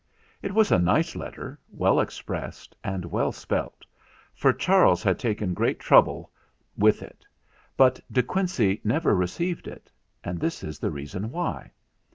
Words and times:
It 0.41 0.53
was 0.55 0.71
a 0.71 0.79
nice 0.79 1.15
letter, 1.15 1.59
well 1.69 1.99
expressed 1.99 2.75
and 2.83 3.05
well 3.05 3.31
spelt, 3.31 3.85
for 4.33 4.51
Charles 4.51 5.03
had 5.03 5.19
taken 5.19 5.53
great 5.53 5.79
trouble 5.79 6.31
with 6.75 7.03
it; 7.03 7.23
but 7.77 7.99
De 8.11 8.23
Quincey 8.23 8.81
never 8.83 9.13
received 9.15 9.67
it, 9.67 9.91
and 10.23 10.39
this 10.39 10.63
is 10.63 10.79
the 10.79 10.89
reason 10.89 11.29
why. 11.29 11.69